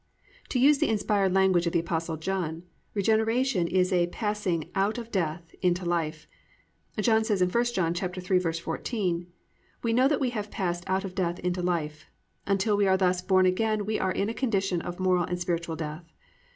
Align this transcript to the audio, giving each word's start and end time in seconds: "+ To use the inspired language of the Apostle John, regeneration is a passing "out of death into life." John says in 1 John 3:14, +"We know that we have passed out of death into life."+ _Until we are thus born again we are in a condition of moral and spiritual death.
"+ 0.27 0.49
To 0.49 0.57
use 0.57 0.79
the 0.79 0.89
inspired 0.89 1.31
language 1.31 1.67
of 1.67 1.73
the 1.73 1.79
Apostle 1.79 2.17
John, 2.17 2.63
regeneration 2.95 3.67
is 3.67 3.93
a 3.93 4.07
passing 4.07 4.71
"out 4.73 4.97
of 4.97 5.11
death 5.11 5.53
into 5.61 5.85
life." 5.85 6.25
John 6.99 7.23
says 7.23 7.39
in 7.39 7.51
1 7.51 7.63
John 7.65 7.93
3:14, 7.93 9.27
+"We 9.83 9.93
know 9.93 10.07
that 10.07 10.19
we 10.19 10.31
have 10.31 10.49
passed 10.49 10.85
out 10.87 11.05
of 11.05 11.13
death 11.13 11.37
into 11.41 11.61
life."+ 11.61 12.05
_Until 12.47 12.75
we 12.77 12.87
are 12.87 12.97
thus 12.97 13.21
born 13.21 13.45
again 13.45 13.85
we 13.85 13.99
are 13.99 14.11
in 14.11 14.27
a 14.27 14.33
condition 14.33 14.81
of 14.81 14.99
moral 14.99 15.23
and 15.25 15.39
spiritual 15.39 15.75
death. 15.75 16.11